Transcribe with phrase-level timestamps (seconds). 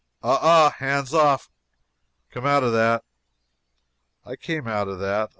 [0.23, 1.51] "Ah, ah hands off!
[2.31, 3.03] Come out of that!"
[4.25, 5.29] I came out of that.